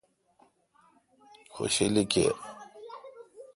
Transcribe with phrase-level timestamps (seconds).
[1.53, 2.35] خوشلی کیر